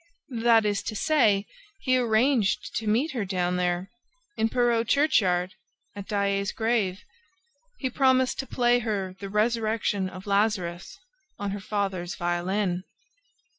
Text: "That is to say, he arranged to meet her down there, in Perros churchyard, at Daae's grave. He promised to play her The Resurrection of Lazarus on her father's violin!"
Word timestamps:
"That 0.41 0.65
is 0.65 0.81
to 0.89 0.95
say, 0.95 1.45
he 1.81 1.95
arranged 1.95 2.75
to 2.77 2.87
meet 2.87 3.11
her 3.11 3.23
down 3.23 3.57
there, 3.57 3.91
in 4.35 4.49
Perros 4.49 4.87
churchyard, 4.87 5.53
at 5.95 6.07
Daae's 6.07 6.51
grave. 6.51 7.03
He 7.77 7.91
promised 7.91 8.39
to 8.39 8.47
play 8.47 8.79
her 8.79 9.15
The 9.19 9.29
Resurrection 9.29 10.09
of 10.09 10.25
Lazarus 10.25 10.97
on 11.37 11.51
her 11.51 11.59
father's 11.59 12.15
violin!" 12.15 12.83